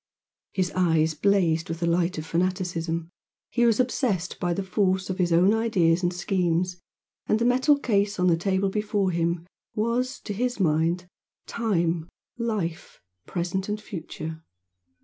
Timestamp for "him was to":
9.11-10.33